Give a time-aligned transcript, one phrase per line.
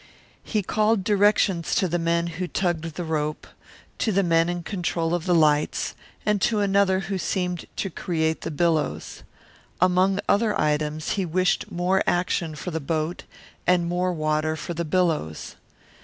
[0.43, 3.45] He called directions to the men who tugged the rope,
[3.99, 5.93] to the men in control of the lights,
[6.25, 9.21] and to another who seemed to create the billows.
[9.79, 13.25] Among other items he wished more action for the boat
[13.67, 15.55] and more water for the billows.